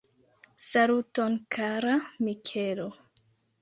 Saluton 0.67 1.33
kara 1.53 1.95
Mikelo! 2.25 2.87